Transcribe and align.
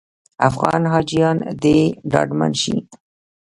افغان 0.47 0.81
حاجیان 0.93 1.37
دې 1.63 1.79
ډاډمن 2.11 2.53
شي. 2.61 2.75